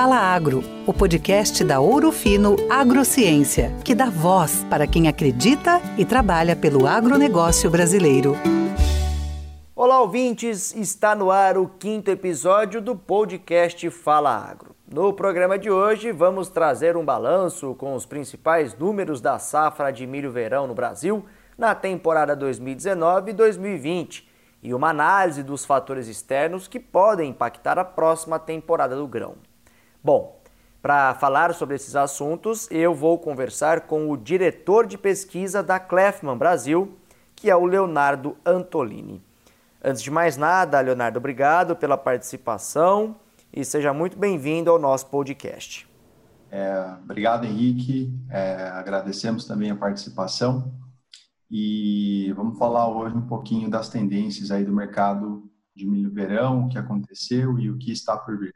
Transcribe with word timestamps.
Fala 0.00 0.16
Agro, 0.16 0.64
o 0.86 0.94
podcast 0.94 1.62
da 1.62 1.78
Ouro 1.78 2.10
Fino 2.10 2.56
Agrociência, 2.70 3.70
que 3.84 3.94
dá 3.94 4.06
voz 4.06 4.64
para 4.70 4.86
quem 4.86 5.08
acredita 5.08 5.78
e 5.98 6.06
trabalha 6.06 6.56
pelo 6.56 6.86
agronegócio 6.86 7.70
brasileiro. 7.70 8.34
Olá, 9.76 10.00
ouvintes! 10.00 10.74
Está 10.74 11.14
no 11.14 11.30
ar 11.30 11.58
o 11.58 11.68
quinto 11.68 12.10
episódio 12.10 12.80
do 12.80 12.96
podcast 12.96 13.90
Fala 13.90 14.34
Agro. 14.34 14.74
No 14.90 15.12
programa 15.12 15.58
de 15.58 15.70
hoje, 15.70 16.12
vamos 16.12 16.48
trazer 16.48 16.96
um 16.96 17.04
balanço 17.04 17.74
com 17.74 17.94
os 17.94 18.06
principais 18.06 18.74
números 18.74 19.20
da 19.20 19.38
safra 19.38 19.90
de 19.90 20.06
milho 20.06 20.32
verão 20.32 20.66
no 20.66 20.74
Brasil 20.74 21.26
na 21.58 21.74
temporada 21.74 22.34
2019-2020 22.34 24.24
e 24.62 24.72
uma 24.72 24.88
análise 24.88 25.42
dos 25.42 25.66
fatores 25.66 26.08
externos 26.08 26.66
que 26.66 26.80
podem 26.80 27.28
impactar 27.28 27.78
a 27.78 27.84
próxima 27.84 28.38
temporada 28.38 28.96
do 28.96 29.06
grão. 29.06 29.49
Bom, 30.02 30.40
para 30.80 31.14
falar 31.14 31.52
sobre 31.54 31.76
esses 31.76 31.94
assuntos, 31.94 32.66
eu 32.70 32.94
vou 32.94 33.18
conversar 33.18 33.82
com 33.82 34.10
o 34.10 34.16
diretor 34.16 34.86
de 34.86 34.96
pesquisa 34.96 35.62
da 35.62 35.78
Clefman 35.78 36.38
Brasil, 36.38 36.96
que 37.36 37.50
é 37.50 37.56
o 37.56 37.66
Leonardo 37.66 38.34
Antolini. 38.44 39.22
Antes 39.84 40.02
de 40.02 40.10
mais 40.10 40.38
nada, 40.38 40.80
Leonardo, 40.80 41.18
obrigado 41.18 41.76
pela 41.76 41.98
participação 41.98 43.16
e 43.52 43.62
seja 43.62 43.92
muito 43.92 44.18
bem-vindo 44.18 44.70
ao 44.70 44.78
nosso 44.78 45.06
podcast. 45.08 45.86
É, 46.50 46.94
obrigado, 47.04 47.44
Henrique. 47.44 48.10
É, 48.30 48.68
agradecemos 48.68 49.44
também 49.44 49.70
a 49.70 49.76
participação 49.76 50.72
e 51.50 52.32
vamos 52.34 52.58
falar 52.58 52.88
hoje 52.88 53.14
um 53.14 53.26
pouquinho 53.26 53.68
das 53.68 53.90
tendências 53.90 54.50
aí 54.50 54.64
do 54.64 54.72
mercado 54.72 55.44
de 55.76 55.86
milho 55.86 56.10
verão, 56.10 56.64
o 56.64 56.68
que 56.70 56.78
aconteceu 56.78 57.58
e 57.58 57.70
o 57.70 57.76
que 57.76 57.92
está 57.92 58.16
por 58.16 58.38
vir. 58.38 58.54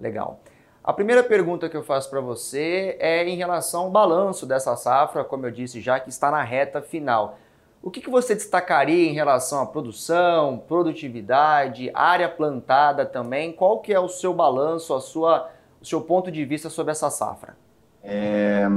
Legal. 0.00 0.42
A 0.86 0.92
primeira 0.92 1.24
pergunta 1.24 1.68
que 1.68 1.76
eu 1.76 1.82
faço 1.82 2.08
para 2.08 2.20
você 2.20 2.96
é 3.00 3.28
em 3.28 3.34
relação 3.34 3.82
ao 3.82 3.90
balanço 3.90 4.46
dessa 4.46 4.76
safra, 4.76 5.24
como 5.24 5.44
eu 5.44 5.50
disse 5.50 5.80
já 5.80 5.98
que 5.98 6.08
está 6.08 6.30
na 6.30 6.44
reta 6.44 6.80
final. 6.80 7.40
O 7.82 7.90
que, 7.90 8.00
que 8.00 8.08
você 8.08 8.36
destacaria 8.36 9.10
em 9.10 9.12
relação 9.12 9.60
à 9.60 9.66
produção, 9.66 10.62
produtividade, 10.68 11.90
área 11.92 12.28
plantada 12.28 13.04
também? 13.04 13.52
Qual 13.52 13.80
que 13.80 13.92
é 13.92 13.98
o 13.98 14.08
seu 14.08 14.32
balanço, 14.32 14.94
a 14.94 15.00
sua, 15.00 15.50
o 15.82 15.84
seu 15.84 16.02
ponto 16.02 16.30
de 16.30 16.44
vista 16.44 16.70
sobre 16.70 16.92
essa 16.92 17.10
safra? 17.10 17.56
É, 18.00 18.68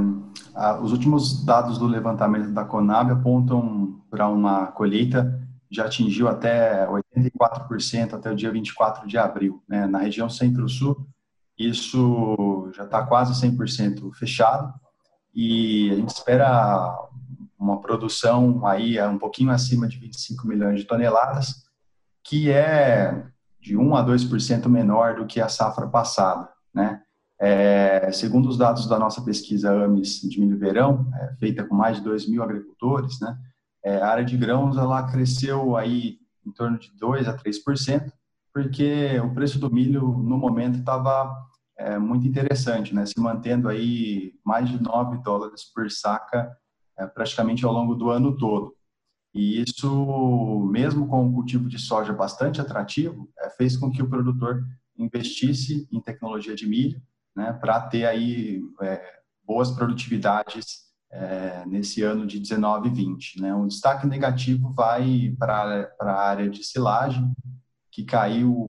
a, 0.52 0.80
os 0.80 0.90
últimos 0.90 1.44
dados 1.44 1.78
do 1.78 1.86
levantamento 1.86 2.50
da 2.50 2.64
Conab 2.64 3.12
apontam 3.12 4.00
para 4.10 4.26
uma 4.26 4.66
colheita 4.66 5.40
já 5.70 5.84
atingiu 5.84 6.26
até 6.26 6.88
84% 6.88 8.14
até 8.14 8.32
o 8.32 8.34
dia 8.34 8.50
24 8.50 9.06
de 9.06 9.16
abril. 9.16 9.62
Né? 9.68 9.86
Na 9.86 9.98
região 9.98 10.28
centro-sul, 10.28 11.06
isso 11.68 12.70
já 12.74 12.84
está 12.84 13.04
quase 13.06 13.34
100% 13.34 14.12
fechado 14.14 14.72
e 15.34 15.90
a 15.90 15.94
gente 15.96 16.08
espera 16.08 16.96
uma 17.58 17.80
produção 17.80 18.66
aí 18.66 19.00
um 19.02 19.18
pouquinho 19.18 19.50
acima 19.50 19.86
de 19.86 19.98
25 19.98 20.46
milhões 20.46 20.80
de 20.80 20.86
toneladas, 20.86 21.64
que 22.24 22.50
é 22.50 23.26
de 23.60 23.76
1 23.76 23.94
a 23.94 24.04
2% 24.04 24.66
menor 24.68 25.16
do 25.16 25.26
que 25.26 25.40
a 25.40 25.48
safra 25.48 25.86
passada, 25.86 26.48
né? 26.72 27.02
É, 27.42 28.12
segundo 28.12 28.48
os 28.48 28.58
dados 28.58 28.86
da 28.86 28.98
nossa 28.98 29.22
pesquisa 29.22 29.72
AMES 29.72 30.20
de 30.20 30.38
milho 30.38 30.58
verão, 30.58 31.10
é, 31.14 31.34
feita 31.36 31.64
com 31.64 31.74
mais 31.74 31.96
de 31.96 32.04
2 32.04 32.28
mil 32.28 32.42
agricultores, 32.42 33.18
né, 33.18 33.34
é, 33.82 33.96
a 33.96 34.08
área 34.08 34.24
de 34.24 34.36
grãos 34.36 34.76
ela 34.76 35.02
cresceu 35.10 35.74
aí 35.74 36.18
em 36.46 36.52
torno 36.52 36.78
de 36.78 36.92
2 36.98 37.26
a 37.28 37.34
3%, 37.34 38.12
porque 38.52 39.18
o 39.20 39.32
preço 39.32 39.58
do 39.58 39.72
milho 39.72 40.02
no 40.02 40.36
momento 40.36 40.80
estava 40.80 41.34
é, 41.80 41.98
muito 41.98 42.26
interessante, 42.26 42.94
né, 42.94 43.06
se 43.06 43.18
mantendo 43.18 43.68
aí 43.68 44.34
mais 44.44 44.68
de 44.68 44.80
9 44.82 45.22
dólares 45.22 45.64
por 45.74 45.90
saca 45.90 46.54
é, 46.98 47.06
praticamente 47.06 47.64
ao 47.64 47.72
longo 47.72 47.94
do 47.94 48.10
ano 48.10 48.36
todo. 48.36 48.76
E 49.32 49.62
isso, 49.62 50.68
mesmo 50.70 51.06
com 51.06 51.26
o 51.26 51.32
cultivo 51.32 51.68
de 51.68 51.78
soja 51.78 52.12
bastante 52.12 52.60
atrativo, 52.60 53.30
é, 53.38 53.48
fez 53.50 53.76
com 53.76 53.90
que 53.90 54.02
o 54.02 54.08
produtor 54.08 54.64
investisse 54.98 55.88
em 55.90 56.00
tecnologia 56.00 56.54
de 56.54 56.66
milho 56.68 57.00
né, 57.34 57.52
para 57.52 57.80
ter 57.80 58.04
aí 58.04 58.60
é, 58.82 59.02
boas 59.44 59.70
produtividades 59.70 60.90
é, 61.10 61.64
nesse 61.66 62.02
ano 62.02 62.26
de 62.26 62.38
19 62.38 62.88
e 62.88 62.92
20. 62.92 63.40
Né. 63.40 63.54
Um 63.54 63.66
destaque 63.66 64.06
negativo 64.06 64.72
vai 64.72 65.34
para 65.38 65.90
a 66.00 66.12
área 66.12 66.50
de 66.50 66.62
silagem, 66.62 67.32
que 67.90 68.04
caiu 68.04 68.66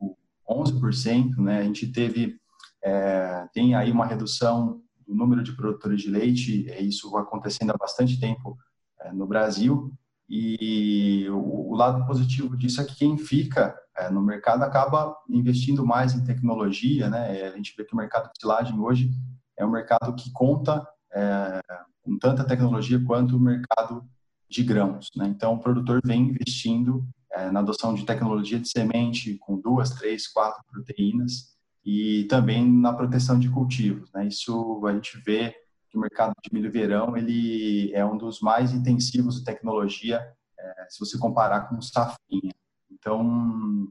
11%. 0.49 1.37
Né. 1.37 1.59
A 1.59 1.63
gente 1.63 1.91
teve, 1.91 2.39
é, 2.83 3.47
tem 3.53 3.75
aí 3.75 3.91
uma 3.91 4.05
redução 4.05 4.81
do 5.05 5.13
número 5.15 5.43
de 5.43 5.53
produtores 5.53 6.01
de 6.01 6.09
leite, 6.09 6.69
é 6.69 6.81
isso 6.81 7.15
acontecendo 7.17 7.71
há 7.71 7.77
bastante 7.77 8.19
tempo 8.19 8.57
é, 9.01 9.11
no 9.11 9.27
Brasil, 9.27 9.93
e 10.33 11.27
o, 11.29 11.71
o, 11.71 11.75
lado 11.75 12.05
positivo 12.05 12.55
disso 12.55 12.79
é 12.79 12.85
que 12.85 12.95
quem 12.95 13.17
fica 13.17 13.77
é, 13.97 14.09
no 14.09 14.21
mercado 14.21 14.63
acaba 14.63 15.13
investindo 15.29 15.85
mais 15.85 16.13
em 16.13 16.23
tecnologia, 16.23 17.09
né? 17.09 17.47
A 17.47 17.55
gente 17.57 17.73
vê 17.75 17.83
que 17.83 17.93
o 17.93 17.97
mercado 17.97 18.31
de 18.31 18.39
silagem 18.39 18.79
hoje 18.79 19.11
é 19.57 19.65
um 19.65 19.69
mercado 19.69 20.15
que 20.15 20.31
conta 20.31 20.87
é, 21.13 21.59
com 22.01 22.17
tanta 22.17 22.45
tecnologia 22.45 23.03
quanto 23.05 23.35
o 23.35 23.39
mercado 23.41 24.05
de 24.49 24.63
grãos, 24.63 25.09
né? 25.17 25.27
Então, 25.27 25.55
o 25.55 25.59
produtor 25.59 25.99
vem 26.01 26.29
investindo 26.29 27.05
é, 27.33 27.51
na 27.51 27.59
adoção 27.59 27.93
de 27.93 28.05
tecnologia 28.05 28.57
de 28.57 28.69
semente 28.69 29.37
com 29.37 29.59
duas, 29.59 29.89
três, 29.91 30.29
quatro 30.29 30.63
proteínas 30.71 31.51
e 31.83 32.25
também 32.29 32.69
na 32.71 32.93
proteção 32.93 33.39
de 33.39 33.49
cultivos, 33.49 34.11
né? 34.13 34.27
Isso 34.27 34.81
a 34.85 34.93
gente 34.93 35.17
vê 35.25 35.55
que 35.89 35.97
o 35.97 36.01
mercado 36.01 36.33
de 36.43 36.53
milho 36.53 36.71
verão 36.71 37.17
ele 37.17 37.91
é 37.93 38.05
um 38.05 38.17
dos 38.17 38.39
mais 38.39 38.73
intensivos 38.73 39.35
de 39.35 39.43
tecnologia 39.43 40.21
é, 40.57 40.85
se 40.89 40.99
você 40.99 41.17
comparar 41.17 41.67
com 41.67 41.75
o 41.75 41.81
safrinha. 41.81 42.53
Então, 42.91 43.87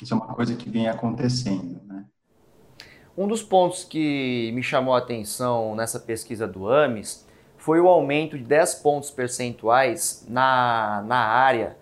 isso 0.00 0.14
é 0.14 0.16
uma 0.16 0.34
coisa 0.34 0.56
que 0.56 0.70
vem 0.70 0.88
acontecendo, 0.88 1.82
né? 1.84 2.06
Um 3.16 3.26
dos 3.26 3.42
pontos 3.42 3.84
que 3.84 4.52
me 4.52 4.62
chamou 4.62 4.94
a 4.94 4.98
atenção 4.98 5.74
nessa 5.74 5.98
pesquisa 5.98 6.46
do 6.46 6.68
AMES 6.68 7.26
foi 7.56 7.80
o 7.80 7.88
aumento 7.88 8.36
de 8.36 8.44
10 8.44 8.76
pontos 8.76 9.10
percentuais 9.10 10.26
na, 10.28 11.02
na 11.06 11.18
área 11.18 11.78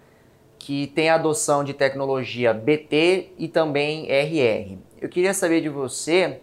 que 0.58 0.86
tem 0.86 1.10
a 1.10 1.16
adoção 1.16 1.62
de 1.62 1.74
tecnologia 1.74 2.54
BT 2.54 3.32
e 3.36 3.48
também 3.48 4.06
RR. 4.08 4.78
Eu 5.04 5.10
queria 5.10 5.34
saber 5.34 5.60
de 5.60 5.68
você 5.68 6.40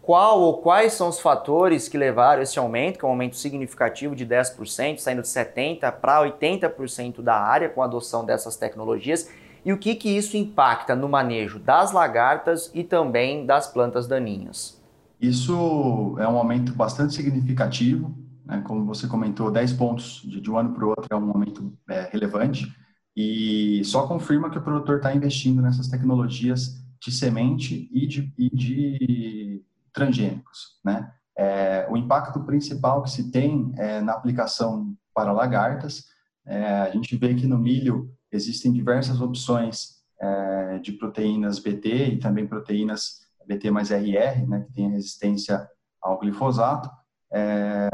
qual 0.00 0.40
ou 0.40 0.58
quais 0.58 0.92
são 0.92 1.08
os 1.08 1.18
fatores 1.18 1.88
que 1.88 1.98
levaram 1.98 2.42
esse 2.42 2.56
aumento, 2.60 2.96
que 2.96 3.04
é 3.04 3.08
um 3.08 3.10
aumento 3.10 3.34
significativo 3.34 4.14
de 4.14 4.24
10%, 4.24 4.98
saindo 4.98 5.20
de 5.20 5.26
70% 5.26 5.90
para 6.00 6.22
80% 6.22 7.20
da 7.20 7.34
área 7.34 7.68
com 7.68 7.82
a 7.82 7.86
adoção 7.86 8.24
dessas 8.24 8.54
tecnologias, 8.54 9.28
e 9.64 9.72
o 9.72 9.78
que, 9.78 9.96
que 9.96 10.08
isso 10.16 10.36
impacta 10.36 10.94
no 10.94 11.08
manejo 11.08 11.58
das 11.58 11.90
lagartas 11.90 12.70
e 12.72 12.84
também 12.84 13.44
das 13.44 13.66
plantas 13.66 14.06
daninhas? 14.06 14.80
Isso 15.20 16.14
é 16.20 16.28
um 16.28 16.38
aumento 16.38 16.72
bastante 16.72 17.14
significativo, 17.14 18.16
né? 18.46 18.62
como 18.64 18.84
você 18.84 19.08
comentou, 19.08 19.50
10 19.50 19.72
pontos 19.72 20.22
de, 20.24 20.48
um 20.48 20.56
ano 20.56 20.72
para 20.72 20.84
o 20.84 20.90
outro 20.90 21.08
é 21.10 21.16
um 21.16 21.30
aumento 21.30 21.72
é, 21.88 22.08
relevante, 22.12 22.72
e 23.16 23.82
só 23.84 24.06
confirma 24.06 24.50
que 24.50 24.58
o 24.58 24.62
produtor 24.62 24.98
está 24.98 25.12
investindo 25.12 25.60
nessas 25.60 25.88
tecnologias 25.88 26.83
de 27.04 27.12
semente 27.12 27.88
e 27.92 28.06
de, 28.06 28.32
e 28.38 28.56
de 28.56 29.62
transgênicos, 29.92 30.78
né? 30.82 31.12
É, 31.36 31.86
o 31.90 31.96
impacto 31.96 32.40
principal 32.44 33.02
que 33.02 33.10
se 33.10 33.30
tem 33.30 33.72
é 33.76 34.00
na 34.00 34.12
aplicação 34.12 34.96
para 35.12 35.32
lagartas. 35.32 36.04
É, 36.46 36.66
a 36.82 36.90
gente 36.90 37.16
vê 37.16 37.34
que 37.34 37.46
no 37.46 37.58
milho 37.58 38.10
existem 38.30 38.72
diversas 38.72 39.20
opções 39.20 39.96
é, 40.20 40.78
de 40.78 40.92
proteínas 40.92 41.58
BT 41.58 42.08
e 42.08 42.18
também 42.18 42.46
proteínas 42.46 43.22
BT 43.46 43.70
mais 43.70 43.90
RR, 43.90 44.46
né, 44.46 44.60
que 44.62 44.72
tem 44.72 44.90
resistência 44.90 45.68
ao 46.00 46.18
glifosato. 46.18 46.88
É, 47.32 47.88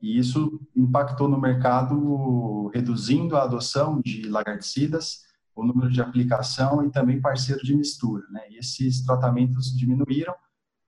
e 0.00 0.18
isso 0.18 0.60
impactou 0.76 1.28
no 1.28 1.40
mercado, 1.40 2.68
reduzindo 2.68 3.36
a 3.36 3.42
adoção 3.42 4.00
de 4.04 4.28
lagarticidas, 4.28 5.25
o 5.56 5.64
número 5.64 5.90
de 5.90 6.00
aplicação 6.00 6.84
e 6.84 6.90
também 6.90 7.20
parceiro 7.20 7.64
de 7.64 7.74
mistura. 7.74 8.24
Né? 8.30 8.42
E 8.50 8.58
esses 8.58 9.04
tratamentos 9.04 9.76
diminuíram 9.76 10.34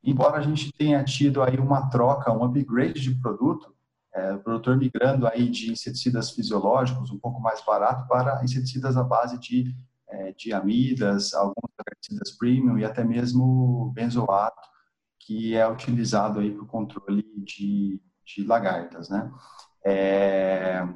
embora 0.03 0.39
a 0.39 0.43
gente 0.43 0.73
tenha 0.73 1.03
tido 1.05 1.43
aí 1.43 1.59
uma 1.59 1.89
troca, 1.91 2.33
um 2.33 2.45
upgrade 2.45 3.01
de 3.01 3.15
produto, 3.17 3.75
é, 4.15 4.33
o 4.33 4.41
produtor 4.41 4.77
migrando 4.77 5.27
aí 5.27 5.49
de 5.49 5.71
inseticidas 5.71 6.31
fisiológicos, 6.31 7.11
um 7.11 7.19
pouco 7.19 7.41
mais 7.41 7.63
barato, 7.65 8.07
para 8.09 8.43
inseticidas 8.43 8.97
à 8.97 9.05
base 9.05 9.39
de, 9.39 9.75
é, 10.09 10.33
de 10.33 10.53
amidas, 10.53 11.35
alguns 11.35 11.71
inseticidas 11.81 12.37
premium 12.39 12.79
e 12.79 12.85
até 12.85 13.05
mesmo 13.05 13.93
benzoato, 13.95 14.67
que 15.21 15.55
é 15.55 15.69
utilizado 15.69 16.41
aí 16.41 16.51
para 16.53 16.63
o 16.63 16.67
controle 16.67 17.25
de, 17.45 18.01
de 18.25 18.45
lagartas, 18.45 19.09
né? 19.09 19.31
É, 19.85 20.87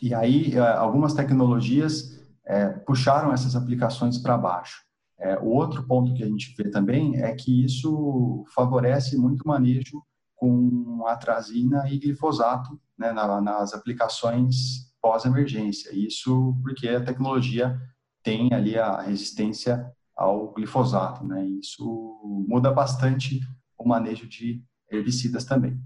e 0.00 0.14
aí, 0.14 0.54
é, 0.54 0.60
algumas 0.60 1.12
tecnologias 1.12 2.23
é, 2.46 2.68
puxaram 2.68 3.32
essas 3.32 3.56
aplicações 3.56 4.18
para 4.18 4.36
baixo. 4.36 4.82
É, 5.18 5.38
o 5.38 5.46
outro 5.46 5.86
ponto 5.86 6.12
que 6.14 6.22
a 6.22 6.26
gente 6.26 6.54
vê 6.56 6.68
também 6.70 7.16
é 7.22 7.34
que 7.34 7.64
isso 7.64 8.44
favorece 8.54 9.16
muito 9.16 9.42
o 9.42 9.48
manejo 9.48 10.02
com 10.34 11.04
atrazina 11.06 11.88
e 11.88 11.98
glifosato 11.98 12.78
né, 12.98 13.12
na, 13.12 13.40
nas 13.40 13.72
aplicações 13.72 14.92
pós-emergência. 15.00 15.90
Isso 15.94 16.56
porque 16.62 16.88
a 16.88 17.04
tecnologia 17.04 17.78
tem 18.22 18.52
ali 18.52 18.78
a 18.78 19.00
resistência 19.00 19.90
ao 20.16 20.52
glifosato. 20.52 21.24
Né? 21.24 21.44
Isso 21.60 22.44
muda 22.48 22.70
bastante 22.70 23.40
o 23.78 23.88
manejo 23.88 24.28
de 24.28 24.62
herbicidas 24.90 25.44
também. 25.44 25.78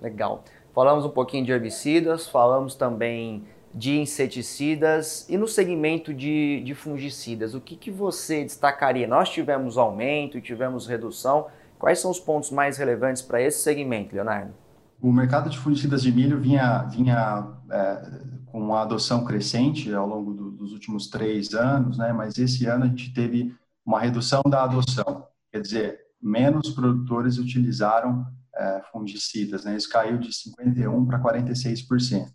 Legal. 0.00 0.44
Falamos 0.72 1.04
um 1.04 1.10
pouquinho 1.10 1.44
de 1.44 1.52
herbicidas, 1.52 2.28
falamos 2.28 2.74
também 2.74 3.44
de 3.78 3.96
inseticidas 3.96 5.24
e 5.28 5.36
no 5.36 5.46
segmento 5.46 6.12
de, 6.12 6.60
de 6.64 6.74
fungicidas, 6.74 7.54
o 7.54 7.60
que, 7.60 7.76
que 7.76 7.92
você 7.92 8.42
destacaria? 8.42 9.06
Nós 9.06 9.30
tivemos 9.30 9.78
aumento 9.78 10.40
tivemos 10.40 10.88
redução. 10.88 11.46
Quais 11.78 12.00
são 12.00 12.10
os 12.10 12.18
pontos 12.18 12.50
mais 12.50 12.76
relevantes 12.76 13.22
para 13.22 13.40
esse 13.40 13.62
segmento, 13.62 14.16
Leonardo? 14.16 14.52
O 15.00 15.12
mercado 15.12 15.48
de 15.48 15.56
fungicidas 15.56 16.02
de 16.02 16.10
milho 16.10 16.40
vinha, 16.40 16.82
vinha 16.90 17.46
é, 17.70 18.20
com 18.46 18.60
uma 18.60 18.82
adoção 18.82 19.24
crescente 19.24 19.94
ao 19.94 20.08
longo 20.08 20.34
do, 20.34 20.50
dos 20.50 20.72
últimos 20.72 21.08
três 21.08 21.54
anos, 21.54 21.96
né? 21.96 22.12
mas 22.12 22.36
esse 22.36 22.66
ano 22.66 22.84
a 22.84 22.88
gente 22.88 23.14
teve 23.14 23.54
uma 23.86 24.00
redução 24.00 24.42
da 24.44 24.64
adoção, 24.64 25.24
quer 25.52 25.60
dizer, 25.60 26.00
menos 26.20 26.70
produtores 26.70 27.38
utilizaram 27.38 28.26
é, 28.56 28.82
fungicidas, 28.90 29.64
né? 29.64 29.76
isso 29.76 29.88
caiu 29.88 30.18
de 30.18 30.30
51% 30.30 31.06
para 31.06 31.22
46%. 31.22 32.26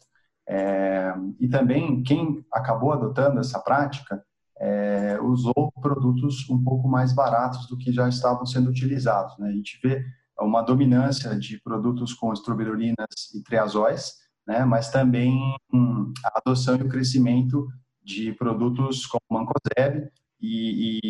É, 0.47 1.13
e 1.39 1.47
também 1.47 2.03
quem 2.03 2.45
acabou 2.51 2.91
adotando 2.91 3.39
essa 3.39 3.59
prática 3.59 4.23
é, 4.59 5.19
usou 5.21 5.71
produtos 5.81 6.49
um 6.49 6.63
pouco 6.63 6.87
mais 6.87 7.13
baratos 7.13 7.67
do 7.67 7.77
que 7.77 7.91
já 7.91 8.07
estavam 8.07 8.45
sendo 8.45 8.69
utilizados. 8.69 9.37
Né? 9.37 9.49
A 9.49 9.51
gente 9.51 9.79
vê 9.81 10.05
uma 10.39 10.61
dominância 10.61 11.37
de 11.37 11.61
produtos 11.61 12.13
com 12.13 12.33
estrobirulinas 12.33 13.33
e 13.33 13.43
triazóis, 13.43 14.13
né? 14.47 14.65
mas 14.65 14.89
também 14.89 15.37
hum, 15.73 16.13
a 16.25 16.39
adoção 16.39 16.75
e 16.75 16.83
o 16.83 16.89
crescimento 16.89 17.67
de 18.03 18.33
produtos 18.33 19.05
como 19.05 19.21
mancozeb 19.29 20.09
e, 20.39 21.01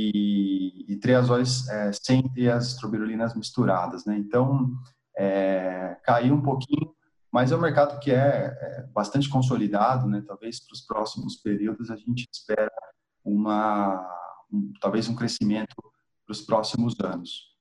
e, 0.88 0.94
e 0.94 0.96
triazóis 0.98 1.68
é, 1.70 1.92
sem 1.92 2.22
ter 2.34 2.50
as 2.50 2.68
estrobirulinas 2.68 3.36
misturadas. 3.36 4.06
Né? 4.06 4.18
Então, 4.18 4.72
é, 5.18 5.98
caiu 6.04 6.36
um 6.36 6.42
pouquinho 6.42 6.94
mas 7.34 7.52
é 7.52 7.56
um 7.56 7.60
mercado 7.60 8.00
que 8.00 8.12
é, 8.12 8.56
é 8.62 8.86
bastante 8.94 9.28
consolidado, 9.28 10.08
né? 10.08 10.24
Talvez 10.26 10.60
para 10.60 10.74
os 10.74 10.82
próximos 10.82 11.36
períodos 11.36 11.90
a 11.90 11.96
gente 11.96 12.28
espera 12.32 12.72
uma, 13.26 14.08
um, 14.54 14.72
talvez 14.80 15.10
um 15.10 15.16
crescimento 15.16 15.76
para 15.76 16.32
os 16.32 16.42
próximos 16.42 16.94
anos. 17.00 17.52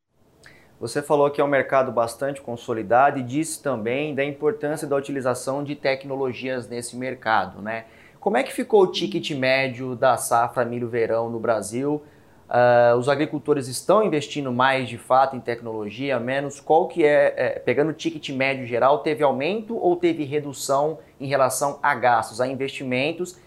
Você 0.78 1.00
falou 1.00 1.30
que 1.30 1.40
é 1.40 1.44
um 1.44 1.48
mercado 1.48 1.90
bastante 1.90 2.42
consolidado 2.42 3.18
e 3.18 3.22
disse 3.22 3.62
também 3.62 4.14
da 4.14 4.22
importância 4.22 4.86
da 4.86 4.94
utilização 4.94 5.64
de 5.64 5.74
tecnologias 5.74 6.68
nesse 6.68 6.94
mercado, 6.94 7.62
né? 7.62 7.86
Como 8.20 8.36
é 8.36 8.42
que 8.42 8.52
ficou 8.52 8.82
o 8.82 8.92
ticket 8.92 9.30
médio 9.30 9.96
da 9.96 10.18
safra 10.18 10.66
milho-verão 10.66 11.30
no 11.30 11.40
Brasil? 11.40 12.04
Uh, 12.52 12.98
os 12.98 13.08
agricultores 13.08 13.66
estão 13.66 14.04
investindo 14.04 14.52
mais 14.52 14.86
de 14.86 14.98
fato 14.98 15.34
em 15.34 15.40
tecnologia, 15.40 16.20
menos? 16.20 16.60
Qual 16.60 16.86
que 16.86 17.02
é, 17.02 17.32
é, 17.34 17.58
pegando 17.58 17.88
o 17.88 17.94
ticket 17.94 18.28
médio 18.28 18.66
geral, 18.66 18.98
teve 18.98 19.24
aumento 19.24 19.74
ou 19.74 19.96
teve 19.96 20.24
redução 20.24 20.98
em 21.18 21.26
relação 21.26 21.78
a 21.82 21.94
gastos, 21.94 22.42
a 22.42 22.46
investimentos, 22.46 23.40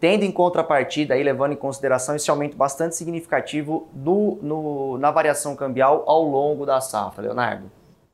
tendo 0.00 0.24
em 0.24 0.32
contrapartida 0.32 1.14
aí, 1.14 1.22
levando 1.22 1.52
em 1.52 1.56
consideração 1.56 2.16
esse 2.16 2.28
aumento 2.28 2.56
bastante 2.56 2.96
significativo 2.96 3.88
no, 3.94 4.40
no, 4.42 4.98
na 4.98 5.12
variação 5.12 5.54
cambial 5.54 6.02
ao 6.08 6.24
longo 6.24 6.66
da 6.66 6.80
safra, 6.80 7.22
Leonardo? 7.22 7.70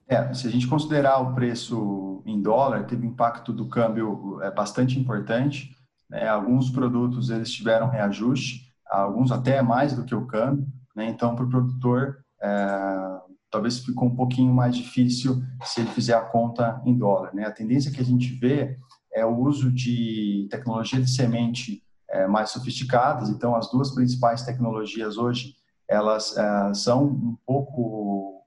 É, 0.06 0.34
se 0.34 0.46
a 0.46 0.50
gente 0.50 0.66
considerar 0.66 1.22
o 1.22 1.34
preço 1.34 2.22
em 2.26 2.42
dólar, 2.42 2.84
teve 2.84 3.06
impacto 3.06 3.50
do 3.50 3.66
câmbio 3.66 4.38
é, 4.42 4.50
bastante 4.50 4.98
importante. 4.98 5.74
Né? 6.10 6.28
Alguns 6.28 6.68
produtos 6.68 7.30
eles 7.30 7.50
tiveram 7.50 7.88
reajuste, 7.88 8.63
alguns 8.86 9.32
até 9.32 9.60
mais 9.62 9.94
do 9.94 10.04
que 10.04 10.14
o 10.14 10.26
câmbio, 10.26 10.66
né? 10.94 11.08
Então, 11.08 11.34
para 11.34 11.44
o 11.44 11.48
produtor, 11.48 12.24
é, 12.42 13.20
talvez 13.50 13.78
ficou 13.78 14.08
um 14.08 14.16
pouquinho 14.16 14.52
mais 14.52 14.76
difícil 14.76 15.42
se 15.64 15.80
ele 15.80 15.90
fizer 15.90 16.14
a 16.14 16.20
conta 16.20 16.80
em 16.84 16.96
dólar, 16.96 17.34
né? 17.34 17.44
A 17.46 17.52
tendência 17.52 17.90
que 17.90 18.00
a 18.00 18.04
gente 18.04 18.34
vê 18.38 18.78
é 19.12 19.24
o 19.24 19.36
uso 19.36 19.70
de 19.70 20.48
tecnologia 20.50 21.00
de 21.00 21.10
semente 21.10 21.82
é, 22.10 22.26
mais 22.26 22.50
sofisticadas. 22.50 23.28
Então, 23.28 23.54
as 23.54 23.70
duas 23.70 23.94
principais 23.94 24.42
tecnologias 24.42 25.16
hoje, 25.16 25.54
elas 25.88 26.36
é, 26.36 26.74
são 26.74 27.04
um 27.04 27.36
pouco 27.46 28.42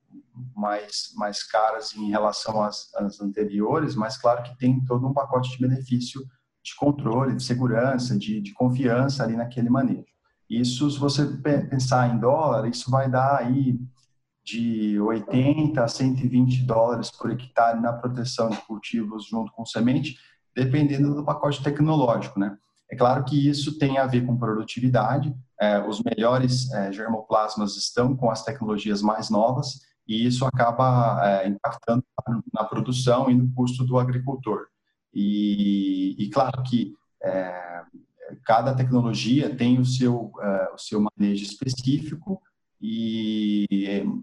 mais, 0.56 1.12
mais 1.16 1.44
caras 1.44 1.95
em 1.95 2.10
relação 2.10 2.62
às, 2.62 2.94
às 2.95 3.19
anteriores, 3.22 3.95
mas 3.95 4.18
claro 4.18 4.44
que 4.44 4.57
tem 4.57 4.83
todo 4.86 5.07
um 5.07 5.13
pacote 5.13 5.51
de 5.51 5.60
benefício 5.60 6.22
de 6.63 6.75
controle, 6.75 7.36
de 7.36 7.44
segurança, 7.44 8.18
de, 8.18 8.42
de 8.42 8.54
confiança 8.54 9.24
ali 9.24 9.36
naquele 9.36 9.69
manejo. 9.69 10.17
Isso, 10.49 10.89
se 10.89 10.97
você 10.97 11.25
pensar 11.69 12.13
em 12.13 12.19
dólar, 12.19 12.67
isso 12.67 12.89
vai 12.89 13.09
dar 13.09 13.38
aí 13.38 13.79
de 14.45 14.97
80 14.99 15.83
a 15.83 15.88
120 15.88 16.63
dólares 16.63 17.11
por 17.11 17.29
hectare 17.31 17.81
na 17.81 17.91
proteção 17.91 18.49
de 18.49 18.57
cultivos 18.61 19.25
junto 19.25 19.51
com 19.51 19.65
semente, 19.65 20.17
dependendo 20.55 21.13
do 21.13 21.25
pacote 21.25 21.61
tecnológico, 21.61 22.39
né? 22.39 22.57
É 22.89 22.95
claro 22.95 23.25
que 23.25 23.49
isso 23.49 23.77
tem 23.77 23.97
a 23.97 24.05
ver 24.05 24.25
com 24.25 24.38
produtividade, 24.38 25.35
é, 25.59 25.79
os 25.79 26.01
melhores 26.01 26.71
é, 26.71 26.94
germoplasmas 26.94 27.75
estão 27.75 28.15
com 28.15 28.31
as 28.31 28.44
tecnologias 28.44 29.01
mais 29.01 29.29
novas 29.29 29.81
e 30.07 30.25
isso 30.25 30.45
acaba 30.45 31.19
é, 31.27 31.47
impactando 31.49 32.03
na 32.53 32.63
produção 32.63 33.29
e 33.29 33.35
no 33.35 33.51
custo 33.53 33.83
do 33.83 33.99
agricultor. 33.99 34.67
E, 35.13 36.15
e 36.17 36.29
claro 36.29 36.63
que 36.63 36.94
cada 38.45 38.74
tecnologia 38.75 39.53
tem 39.56 39.79
o 39.79 39.85
seu, 39.85 40.15
uh, 40.15 40.74
o 40.74 40.77
seu 40.77 41.01
manejo 41.01 41.44
específico 41.44 42.41
e, 42.81 43.65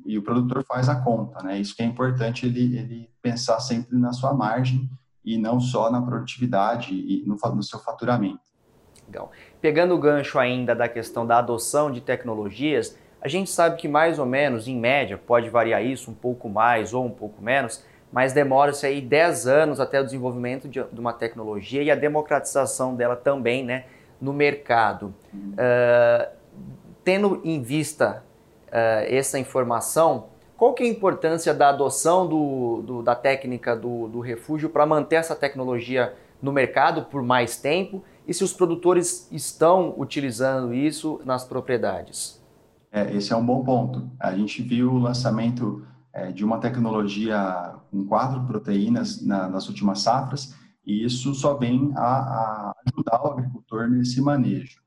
e, 0.07 0.17
o 0.17 0.23
produtor 0.23 0.65
faz 0.65 0.89
a 0.89 1.01
conta, 1.01 1.43
né? 1.43 1.59
Isso 1.59 1.75
que 1.75 1.83
é 1.83 1.87
importante 1.87 2.47
ele, 2.47 2.79
ele 2.79 3.11
pensar 3.21 3.59
sempre 3.61 3.99
na 3.99 4.13
sua 4.13 4.33
margem 4.33 4.89
e 5.25 5.37
não 5.37 5.59
só 5.59 5.91
na 5.91 6.01
produtividade 6.01 6.95
e 6.95 7.25
no, 7.27 7.37
no 7.37 7.63
seu 7.63 7.79
faturamento. 7.79 8.41
Legal. 9.07 9.31
Pegando 9.61 9.95
o 9.95 9.99
gancho 9.99 10.39
ainda 10.39 10.75
da 10.75 10.89
questão 10.89 11.27
da 11.27 11.39
adoção 11.39 11.91
de 11.91 12.01
tecnologias, 12.01 12.97
a 13.21 13.29
gente 13.29 13.51
sabe 13.51 13.77
que 13.77 13.89
mais 13.89 14.19
ou 14.19 14.27
menos, 14.27 14.69
em 14.69 14.79
média, 14.79 15.17
pode 15.17 15.49
variar 15.49 15.83
isso 15.83 16.11
um 16.11 16.15
pouco 16.15 16.49
mais 16.49 16.93
ou 16.93 17.07
um 17.07 17.11
pouco 17.11 17.43
menos, 17.43 17.83
mas 18.13 18.33
demora-se 18.33 18.87
aí 18.87 19.01
10 19.01 19.47
anos 19.47 19.81
até 19.81 20.01
o 20.01 20.05
desenvolvimento 20.05 20.69
de, 20.69 20.81
uma 20.97 21.13
tecnologia 21.13 21.83
e 21.83 21.91
a 21.91 21.95
democratização 21.95 22.95
dela 22.95 23.17
também, 23.17 23.65
né, 23.65 23.87
no 24.21 24.33
mercado. 24.33 25.15
Uh, 25.33 26.29
tendo 27.03 27.41
em 27.45 27.63
vista 27.63 28.25
uh, 28.69 28.73
essa 29.09 29.39
informação, 29.39 30.27
qual 30.57 30.73
que 30.73 30.83
é 30.83 30.87
a 30.87 30.89
importância 30.89 31.53
da 31.53 31.69
adoção 31.69 32.27
do, 32.27 32.83
do 32.83 33.03
da 33.03 33.15
técnica 33.15 33.77
do, 33.77 34.09
do 34.09 34.21
refúgio 34.21 34.71
para 34.71 34.87
manter 34.87 35.17
essa 35.17 35.35
tecnologia 35.35 36.15
no 36.41 36.53
mercado 36.53 37.05
por 37.05 37.23
mais 37.23 37.57
tempo 37.57 38.03
e 38.27 38.33
se 38.33 38.45
os 38.45 38.53
produtores 38.53 39.31
estão 39.31 39.95
utilizando 39.99 40.73
isso 40.73 41.21
nas 41.25 41.45
propriedades? 41.45 42.43
É, 42.91 43.13
esse 43.15 43.33
é 43.33 43.37
um 43.37 43.45
bom 43.45 43.65
ponto. 43.65 44.09
A 44.21 44.35
gente 44.35 44.63
viu 44.63 44.93
o 44.93 44.99
lançamento 44.99 45.85
é, 46.13 46.31
de 46.31 46.45
uma 46.45 46.59
tecnologia 46.59 47.75
com 47.91 48.05
quatro 48.07 48.45
proteínas 48.45 49.25
na, 49.27 49.49
nas 49.49 49.69
últimas 49.69 50.01
safras, 50.01 50.55
e 50.87 51.05
isso 51.05 51.35
só 51.35 51.55
vem 51.55 51.93
a, 51.97 52.01
a 52.01 52.75
ajudar 52.87 53.23
o 53.25 53.33
agricultor 53.33 53.54
nesse 53.89 54.21
manejo. 54.21 54.83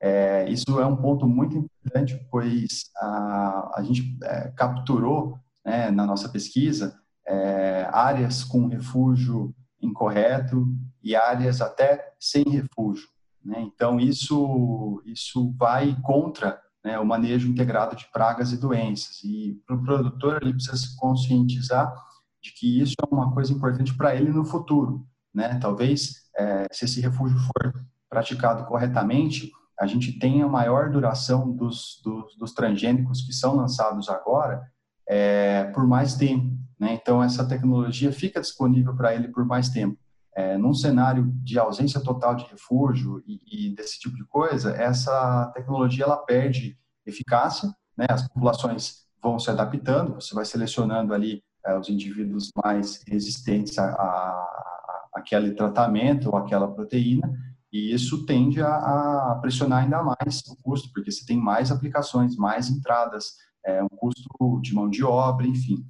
É, 0.00 0.48
isso 0.50 0.78
é 0.78 0.86
um 0.86 0.96
ponto 0.96 1.26
muito 1.26 1.56
importante, 1.56 2.20
pois 2.30 2.90
a, 2.98 3.72
a 3.76 3.82
gente 3.82 4.18
é, 4.22 4.48
capturou 4.50 5.38
né, 5.64 5.90
na 5.90 6.06
nossa 6.06 6.28
pesquisa 6.28 7.00
é, 7.26 7.88
áreas 7.90 8.44
com 8.44 8.68
refúgio 8.68 9.54
incorreto 9.80 10.66
e 11.02 11.16
áreas 11.16 11.60
até 11.60 12.12
sem 12.20 12.44
refúgio. 12.44 13.08
Né? 13.44 13.60
Então, 13.62 13.98
isso, 13.98 15.02
isso 15.06 15.52
vai 15.56 15.96
contra 16.02 16.60
né, 16.84 16.98
o 16.98 17.04
manejo 17.04 17.48
integrado 17.48 17.96
de 17.96 18.06
pragas 18.12 18.52
e 18.52 18.56
doenças. 18.56 19.22
E 19.24 19.60
para 19.66 19.76
o 19.76 19.82
produtor, 19.82 20.38
ele 20.42 20.52
precisa 20.52 20.76
se 20.76 20.96
conscientizar 20.96 21.92
de 22.42 22.52
que 22.52 22.80
isso 22.80 22.94
é 23.02 23.14
uma 23.14 23.32
coisa 23.32 23.52
importante 23.52 23.94
para 23.96 24.14
ele 24.14 24.30
no 24.30 24.44
futuro. 24.44 25.06
Né? 25.34 25.58
Talvez, 25.58 26.28
é, 26.36 26.66
se 26.72 26.84
esse 26.84 27.00
refúgio 27.00 27.38
for 27.38 27.86
praticado 28.08 28.64
corretamente, 28.64 29.50
a 29.78 29.86
gente 29.86 30.18
tenha 30.18 30.48
maior 30.48 30.90
duração 30.90 31.50
dos, 31.52 32.00
dos, 32.02 32.36
dos 32.36 32.52
transgênicos 32.52 33.22
que 33.22 33.32
são 33.32 33.56
lançados 33.56 34.08
agora 34.08 34.62
é, 35.08 35.64
por 35.64 35.86
mais 35.86 36.14
tempo. 36.14 36.56
Né? 36.78 36.94
Então, 36.94 37.22
essa 37.22 37.46
tecnologia 37.46 38.12
fica 38.12 38.40
disponível 38.40 38.94
para 38.94 39.14
ele 39.14 39.28
por 39.28 39.44
mais 39.44 39.68
tempo 39.68 39.98
é, 40.36 40.58
num 40.58 40.74
cenário 40.74 41.32
de 41.42 41.58
ausência 41.58 41.98
total 41.98 42.34
de 42.34 42.44
refúgio 42.44 43.22
e, 43.26 43.40
e, 43.46 43.74
desse 43.74 43.98
tipo 43.98 44.14
de 44.14 44.24
coisa, 44.26 44.70
essa 44.76 45.50
tecnologia 45.54 46.04
ela 46.04 46.18
perde 46.18 46.78
eficácia, 47.06 47.74
né? 47.96 48.04
As 48.10 48.28
populações 48.28 49.06
vão 49.22 49.38
se 49.38 49.50
adaptando, 49.50 50.16
você 50.16 50.34
vai 50.34 50.44
selecionando 50.44 51.14
ali 51.14 51.42
é, 51.64 51.76
os 51.78 51.88
indivíduos 51.88 52.50
mais 52.62 53.02
resistentes 53.08 53.78
a, 53.78 53.86
a, 53.86 53.94
a, 53.94 55.08
aquele 55.14 55.52
tratamento 55.52 56.28
ou 56.28 56.36
aquela 56.36 56.70
proteína, 56.70 57.32
e 57.76 57.92
isso 57.92 58.24
tende 58.24 58.62
a, 58.62 58.68
a, 58.68 59.38
pressionar 59.42 59.84
ainda 59.84 60.02
mais 60.02 60.42
o 60.48 60.56
custo, 60.62 60.90
porque 60.94 61.12
você 61.12 61.26
tem 61.26 61.36
mais 61.36 61.70
aplicações, 61.70 62.34
mais 62.34 62.70
entradas, 62.70 63.34
é, 63.66 63.82
um 63.82 63.88
custo 63.88 64.22
de 64.62 64.74
mão 64.74 64.88
de 64.88 65.04
obra, 65.04 65.46
enfim. 65.46 65.84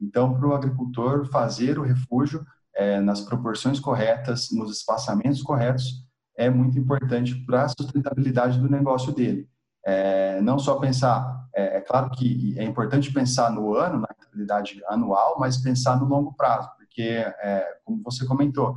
Então, 0.00 0.34
para 0.34 0.46
o 0.46 0.54
agricultor 0.54 1.26
fazer 1.26 1.80
o 1.80 1.82
refúgio 1.82 2.46
é, 2.76 3.00
nas 3.00 3.20
proporções 3.22 3.80
corretas, 3.80 4.50
nos 4.52 4.70
espaçamentos 4.70 5.42
corretos, 5.42 6.06
é 6.36 6.48
muito 6.48 6.78
importante 6.78 7.34
para 7.44 7.64
a 7.64 7.68
sustentabilidade 7.68 8.60
do 8.60 8.70
negócio 8.70 9.12
dele. 9.12 9.48
É, 9.84 10.40
não 10.42 10.60
só 10.60 10.76
pensar, 10.76 11.48
é, 11.56 11.78
é, 11.78 11.80
claro 11.80 12.08
que 12.10 12.56
é 12.56 12.62
importante 12.62 13.12
pensar 13.12 13.50
no 13.50 13.74
ano, 13.74 13.98
na 13.98 14.08
rentabilidade 14.16 14.80
anual, 14.86 15.40
mas 15.40 15.58
pensar 15.58 15.98
no 15.98 16.06
longo 16.06 16.34
prazo, 16.34 16.70
porque, 16.76 17.02
é, 17.02 17.66
como 17.84 18.00
você 18.00 18.24
comentou, 18.24 18.76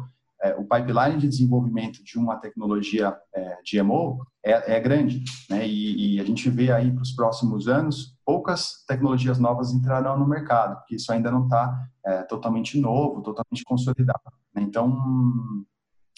o 0.65 0.67
pipeline 0.67 1.17
de 1.17 1.27
desenvolvimento 1.27 2.03
de 2.03 2.17
uma 2.17 2.38
tecnologia 2.38 3.15
é, 3.34 3.57
GMO 3.72 4.25
é, 4.43 4.75
é 4.75 4.79
grande, 4.79 5.24
né? 5.50 5.67
E, 5.67 6.15
e, 6.15 6.19
a 6.19 6.24
gente 6.24 6.50
vê 6.50 6.72
aí 6.72 6.91
para 6.91 7.03
os 7.03 7.12
próximos 7.12 7.67
anos 7.67 8.15
poucas 8.25 8.84
tecnologias 8.88 9.38
novas 9.38 9.72
entrarão 9.72 10.17
no 10.17 10.27
mercado, 10.27 10.77
porque 10.77 10.95
isso 10.95 11.12
ainda 11.12 11.29
não 11.29 11.43
está 11.43 11.88
é, 12.05 12.24
totalmente 12.24 12.79
novo, 12.79 13.22
totalmente 13.22 13.63
consolidado. 13.63 14.19
Né? 14.53 14.63
Então, 14.63 14.98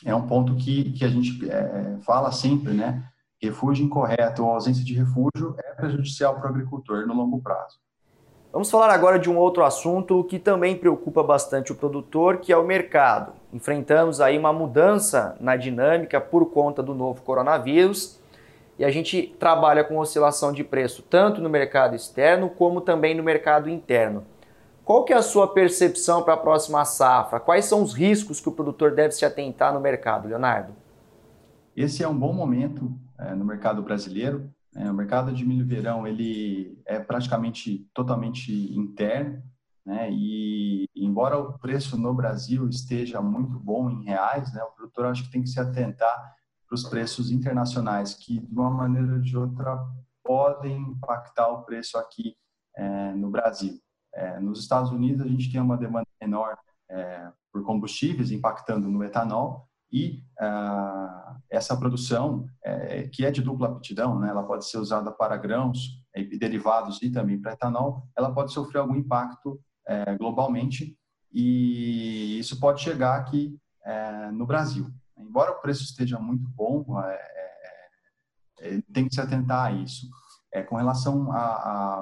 é 0.05 0.15
um 0.15 0.25
ponto 0.25 0.55
que, 0.55 0.91
que 0.93 1.03
a 1.03 1.09
gente 1.09 1.49
é, 1.49 1.97
fala 2.01 2.31
sempre, 2.31 2.73
né? 2.73 3.03
refúgio 3.41 3.85
incorreto 3.85 4.43
ou 4.43 4.51
ausência 4.51 4.83
de 4.83 4.93
refúgio 4.93 5.55
é 5.59 5.73
prejudicial 5.75 6.35
para 6.35 6.47
o 6.47 6.49
agricultor 6.49 7.05
no 7.05 7.13
longo 7.13 7.41
prazo. 7.41 7.77
Vamos 8.57 8.71
falar 8.71 8.89
agora 8.89 9.19
de 9.19 9.29
um 9.29 9.37
outro 9.37 9.63
assunto 9.63 10.23
que 10.23 10.39
também 10.39 10.75
preocupa 10.75 11.21
bastante 11.21 11.71
o 11.71 11.75
produtor, 11.75 12.37
que 12.37 12.51
é 12.51 12.57
o 12.57 12.65
mercado. 12.65 13.33
Enfrentamos 13.53 14.19
aí 14.19 14.35
uma 14.35 14.51
mudança 14.51 15.37
na 15.39 15.55
dinâmica 15.55 16.19
por 16.19 16.49
conta 16.49 16.81
do 16.81 16.95
novo 16.95 17.21
coronavírus 17.21 18.19
e 18.79 18.83
a 18.83 18.89
gente 18.89 19.35
trabalha 19.39 19.83
com 19.83 19.99
oscilação 19.99 20.51
de 20.51 20.63
preço 20.63 21.03
tanto 21.03 21.39
no 21.39 21.51
mercado 21.51 21.95
externo 21.95 22.49
como 22.49 22.81
também 22.81 23.13
no 23.13 23.21
mercado 23.21 23.69
interno. 23.69 24.25
Qual 24.83 25.05
que 25.05 25.13
é 25.13 25.17
a 25.17 25.21
sua 25.21 25.53
percepção 25.53 26.23
para 26.23 26.33
a 26.33 26.37
próxima 26.37 26.83
safra? 26.83 27.39
Quais 27.39 27.65
são 27.65 27.83
os 27.83 27.93
riscos 27.93 28.39
que 28.39 28.49
o 28.49 28.53
produtor 28.53 28.89
deve 28.89 29.11
se 29.11 29.23
atentar 29.23 29.71
no 29.71 29.79
mercado, 29.79 30.29
Leonardo? 30.29 30.73
Esse 31.75 32.01
é 32.01 32.07
um 32.07 32.17
bom 32.17 32.33
momento 32.33 32.91
é, 33.19 33.35
no 33.35 33.45
mercado 33.45 33.83
brasileiro. 33.83 34.49
É, 34.77 34.91
o 34.91 34.93
mercado 34.93 35.33
de 35.33 35.43
milho 35.43 35.65
verão 35.65 36.05
ele 36.05 36.79
é 36.85 36.99
praticamente 36.99 37.89
totalmente 37.95 38.51
interno, 38.77 39.41
né? 39.83 40.09
E 40.11 40.87
embora 40.95 41.39
o 41.39 41.57
preço 41.57 41.97
no 41.97 42.13
Brasil 42.13 42.67
esteja 42.69 43.19
muito 43.19 43.57
bom 43.57 43.89
em 43.89 44.03
reais, 44.03 44.53
né? 44.53 44.61
O 44.63 44.71
produtor 44.71 45.07
acho 45.07 45.23
que 45.23 45.31
tem 45.31 45.41
que 45.41 45.49
se 45.49 45.59
atentar 45.59 46.35
para 46.67 46.75
os 46.75 46.83
preços 46.83 47.31
internacionais 47.31 48.13
que 48.13 48.39
de 48.39 48.53
uma 48.53 48.69
maneira 48.69 49.13
ou 49.13 49.19
de 49.19 49.35
outra 49.35 49.83
podem 50.23 50.77
impactar 50.77 51.47
o 51.47 51.63
preço 51.63 51.97
aqui 51.97 52.35
é, 52.75 53.13
no 53.13 53.31
Brasil. 53.31 53.79
É, 54.13 54.39
nos 54.39 54.59
Estados 54.59 54.91
Unidos 54.91 55.25
a 55.25 55.27
gente 55.27 55.51
tem 55.51 55.59
uma 55.59 55.77
demanda 55.77 56.05
menor 56.21 56.57
é, 56.89 57.31
por 57.51 57.63
combustíveis 57.63 58.31
impactando 58.31 58.87
no 58.87 59.03
etanol, 59.03 59.66
e 59.91 60.21
ah, 60.39 61.37
essa 61.49 61.77
produção, 61.77 62.47
é, 62.63 63.07
que 63.07 63.25
é 63.25 63.31
de 63.31 63.41
dupla 63.41 63.69
aptidão, 63.69 64.19
né, 64.19 64.29
ela 64.29 64.43
pode 64.43 64.69
ser 64.69 64.77
usada 64.77 65.11
para 65.11 65.37
grãos 65.37 66.03
e 66.15 66.37
derivados 66.37 67.01
e 67.01 67.09
também 67.09 67.39
para 67.39 67.53
etanol, 67.53 68.07
ela 68.15 68.33
pode 68.33 68.51
sofrer 68.51 68.79
algum 68.79 68.95
impacto 68.95 69.59
é, 69.87 70.15
globalmente 70.17 70.97
e 71.31 72.37
isso 72.39 72.59
pode 72.59 72.81
chegar 72.81 73.15
aqui 73.15 73.57
é, 73.85 74.31
no 74.31 74.45
Brasil. 74.45 74.91
Embora 75.17 75.51
o 75.51 75.61
preço 75.61 75.83
esteja 75.83 76.19
muito 76.19 76.47
bom, 76.49 76.85
é, 77.01 77.13
é, 77.13 78.75
é, 78.75 78.81
tem 78.93 79.07
que 79.07 79.15
se 79.15 79.21
atentar 79.21 79.67
a 79.67 79.71
isso. 79.71 80.07
com 80.67 80.75
relação 80.75 81.31
à, 81.31 81.45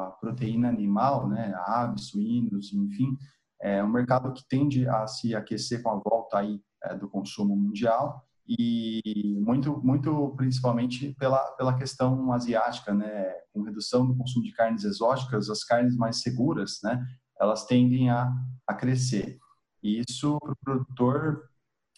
à, 0.07 0.11
proteína 0.19 0.69
animal, 0.69 1.27
né, 1.27 1.53
aves, 1.65 2.07
suínos, 2.07 2.73
enfim, 2.73 3.17
é 3.61 3.83
um 3.83 3.89
mercado 3.89 4.31
que 4.33 4.47
tende 4.47 4.87
a 4.87 5.07
se 5.07 5.35
aquecer 5.35 5.81
com 5.81 5.89
a 5.89 5.95
volta 5.95 6.39
aí 6.39 6.61
é, 6.85 6.95
do 6.95 7.09
consumo 7.09 7.55
mundial 7.55 8.25
e 8.47 9.39
muito, 9.41 9.81
muito 9.83 10.33
principalmente 10.37 11.13
pela, 11.17 11.39
pela 11.53 11.75
questão 11.75 12.31
asiática, 12.31 12.93
né, 12.93 13.33
com 13.51 13.63
redução 13.63 14.05
do 14.05 14.15
consumo 14.15 14.45
de 14.45 14.51
carnes 14.51 14.83
exóticas, 14.83 15.49
as 15.49 15.63
carnes 15.63 15.95
mais 15.95 16.21
seguras, 16.21 16.79
né, 16.83 17.03
elas 17.39 17.65
tendem 17.65 18.09
a, 18.09 18.31
a 18.67 18.73
crescer. 18.73 19.39
E 19.81 20.03
isso 20.07 20.37
para 20.39 20.51
o 20.53 20.57
produtor 20.57 21.49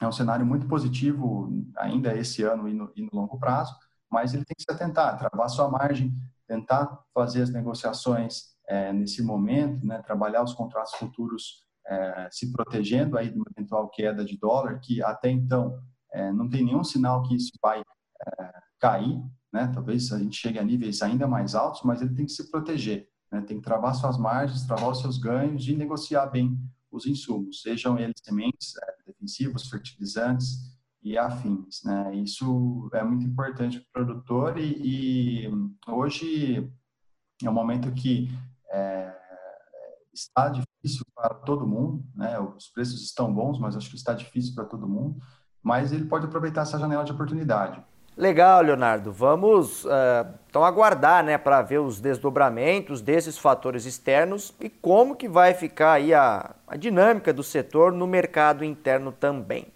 é 0.01 0.07
um 0.07 0.11
cenário 0.11 0.45
muito 0.45 0.67
positivo 0.67 1.51
ainda 1.77 2.15
esse 2.15 2.43
ano 2.43 2.67
e 2.67 2.73
no, 2.73 2.91
e 2.95 3.01
no 3.01 3.09
longo 3.13 3.37
prazo, 3.37 3.75
mas 4.09 4.33
ele 4.33 4.45
tem 4.45 4.55
que 4.55 4.63
se 4.63 4.71
atentar, 4.71 5.17
travar 5.17 5.49
sua 5.49 5.69
margem, 5.69 6.13
tentar 6.47 6.97
fazer 7.13 7.41
as 7.41 7.49
negociações 7.49 8.55
é, 8.67 8.93
nesse 8.93 9.21
momento, 9.21 9.85
né, 9.85 10.01
trabalhar 10.01 10.43
os 10.43 10.53
contratos 10.53 10.93
futuros 10.93 11.66
é, 11.87 12.29
se 12.31 12.51
protegendo 12.51 13.17
aí 13.17 13.29
de 13.29 13.37
uma 13.37 13.45
eventual 13.55 13.89
queda 13.89 14.23
de 14.23 14.37
dólar, 14.37 14.79
que 14.79 15.01
até 15.01 15.29
então 15.29 15.79
é, 16.11 16.31
não 16.31 16.49
tem 16.49 16.63
nenhum 16.63 16.83
sinal 16.83 17.23
que 17.23 17.35
isso 17.35 17.51
vai 17.61 17.79
é, 17.79 18.53
cair, 18.79 19.21
né? 19.51 19.71
Talvez 19.73 20.11
a 20.11 20.19
gente 20.19 20.37
chegue 20.37 20.59
a 20.59 20.63
níveis 20.63 21.01
ainda 21.01 21.27
mais 21.27 21.55
altos, 21.55 21.81
mas 21.83 22.01
ele 22.01 22.13
tem 22.13 22.25
que 22.25 22.31
se 22.31 22.49
proteger, 22.51 23.09
né? 23.31 23.41
Tem 23.41 23.57
que 23.57 23.63
travar 23.63 23.95
suas 23.95 24.17
margens, 24.17 24.65
travar 24.65 24.89
os 24.89 24.99
seus 24.99 25.17
ganhos 25.17 25.67
e 25.67 25.75
negociar 25.75 26.27
bem 26.27 26.57
os 26.91 27.05
insumos, 27.05 27.61
sejam 27.61 27.97
eles 27.99 28.15
sementes, 28.23 28.73
é, 28.77 29.03
defensivos, 29.05 29.69
fertilizantes 29.69 30.77
e 31.01 31.17
afins, 31.17 31.83
né? 31.83 32.15
Isso 32.15 32.89
é 32.93 33.03
muito 33.03 33.25
importante 33.25 33.79
para 33.79 34.01
o 34.01 34.05
produtor 34.05 34.57
e, 34.57 35.45
e, 35.45 35.49
hoje 35.87 36.69
é 37.43 37.49
um 37.49 37.53
momento 37.53 37.93
que 37.93 38.29
é, 38.71 39.15
está 40.13 40.49
difícil 40.49 40.76
para 41.15 41.33
todo 41.33 41.67
mundo, 41.67 42.03
né? 42.15 42.39
Os 42.39 42.67
preços 42.67 43.01
estão 43.03 43.33
bons, 43.33 43.59
mas 43.59 43.75
acho 43.75 43.89
que 43.89 43.95
está 43.95 44.13
difícil 44.13 44.53
para 44.53 44.65
todo 44.65 44.87
mundo. 44.87 45.17
Mas 45.63 45.91
ele 45.91 46.05
pode 46.05 46.25
aproveitar 46.25 46.61
essa 46.61 46.79
janela 46.79 47.03
de 47.03 47.11
oportunidade. 47.11 47.81
Legal, 48.17 48.63
Leonardo. 48.63 49.11
Vamos 49.11 49.85
uh, 49.85 49.89
então 50.49 50.65
aguardar, 50.65 51.23
né, 51.23 51.37
para 51.37 51.61
ver 51.61 51.79
os 51.79 52.01
desdobramentos 52.01 52.99
desses 52.99 53.37
fatores 53.37 53.85
externos 53.85 54.51
e 54.59 54.69
como 54.69 55.15
que 55.15 55.29
vai 55.29 55.53
ficar 55.53 55.93
aí 55.93 56.15
a, 56.15 56.55
a 56.67 56.75
dinâmica 56.75 57.31
do 57.31 57.43
setor 57.43 57.91
no 57.91 58.07
mercado 58.07 58.65
interno 58.65 59.11
também. 59.11 59.67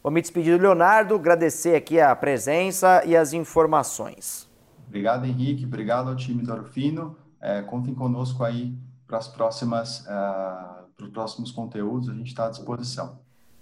Vou 0.00 0.12
me 0.12 0.20
despedir 0.20 0.56
do 0.56 0.62
Leonardo, 0.62 1.16
agradecer 1.16 1.74
aqui 1.74 2.00
a 2.00 2.14
presença 2.14 3.04
e 3.04 3.16
as 3.16 3.32
informações. 3.32 4.48
Obrigado, 4.86 5.24
Henrique. 5.24 5.64
Obrigado 5.64 6.08
ao 6.08 6.16
time 6.16 6.42
do 6.42 6.52
Orofino. 6.52 7.16
É, 7.40 7.62
contem 7.62 7.94
conosco 7.94 8.44
aí 8.44 8.76
para 9.12 9.18
as 9.18 9.28
próximas, 9.28 10.00
uh, 10.00 10.88
para 10.96 11.04
os 11.04 11.10
próximos 11.12 11.50
conteúdos, 11.50 12.08
a 12.08 12.14
gente 12.14 12.28
está 12.28 12.46
à 12.46 12.48
disposição. 12.48 13.18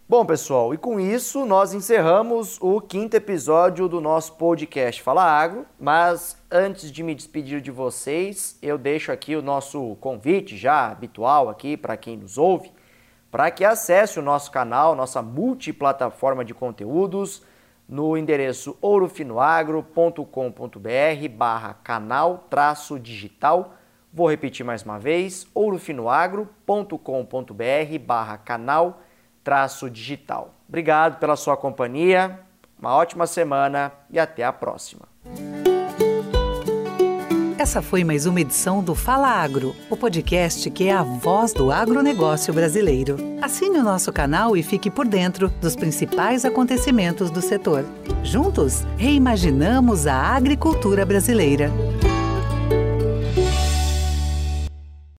Bom, 0.09 0.25
pessoal, 0.25 0.73
e 0.73 0.78
com 0.78 1.00
isso 1.00 1.45
nós 1.45 1.75
encerramos 1.75 2.57
o 2.61 2.80
quinto 2.80 3.16
episódio 3.16 3.88
do 3.88 4.00
nosso 4.00 4.35
podcast 4.35 5.02
Fala 5.02 5.25
Agro. 5.25 5.66
Mas 5.76 6.40
antes 6.49 6.92
de 6.92 7.02
me 7.02 7.16
despedir 7.16 7.61
de 7.61 7.73
vocês, 7.73 8.57
eu 8.62 8.78
deixo 8.78 9.11
aqui 9.11 9.35
o 9.35 9.42
nosso 9.42 9.97
convite 9.97 10.57
já 10.57 10.88
habitual 10.88 11.49
aqui 11.49 11.76
para 11.76 11.97
quem 11.97 12.16
nos 12.16 12.38
ouve, 12.38 12.71
para 13.28 13.50
que 13.50 13.64
acesse 13.64 14.21
o 14.21 14.23
nosso 14.23 14.52
canal, 14.52 14.95
nossa 14.95 15.21
multiplataforma 15.21 16.45
de 16.45 16.54
conteúdos, 16.54 17.42
no 17.88 18.16
endereço 18.16 18.78
ourofinoagro.com.br 18.80 21.28
barra 21.37 21.75
canal 21.75 22.47
traço 22.49 23.00
digital 23.00 23.80
Vou 24.12 24.29
repetir 24.29 24.67
mais 24.67 24.83
uma 24.83 24.99
vez, 24.99 25.47
ourofinoagro.com.br 25.55 27.99
barra 28.05 28.38
canal 28.38 29.00
traço 29.45 29.88
digital. 29.88 30.55
Obrigado 30.69 31.19
pela 31.19 31.37
sua 31.37 31.57
companhia, 31.57 32.40
uma 32.79 32.95
ótima 32.95 33.26
semana 33.26 33.93
e 34.11 34.19
até 34.19 34.45
a 34.45 34.52
próxima. 34.52 35.09
Essa 37.57 37.83
foi 37.83 38.05
mais 38.05 38.25
uma 38.25 38.40
edição 38.40 38.83
do 38.83 38.95
Fala 38.95 39.29
Agro, 39.29 39.76
o 39.90 39.97
podcast 39.97 40.71
que 40.71 40.88
é 40.88 40.93
a 40.93 41.02
voz 41.02 41.52
do 41.52 41.71
agronegócio 41.71 42.55
brasileiro. 42.55 43.17
Assine 43.43 43.79
o 43.79 43.83
nosso 43.83 44.11
canal 44.12 44.57
e 44.57 44.62
fique 44.62 44.90
por 44.90 45.07
dentro 45.07 45.50
dos 45.61 45.76
principais 45.76 46.47
acontecimentos 46.47 47.31
do 47.31 47.43
setor. 47.43 47.85
Juntos, 48.25 48.83
reimaginamos 48.97 50.07
a 50.07 50.17
agricultura 50.17 51.05
brasileira. 51.05 51.71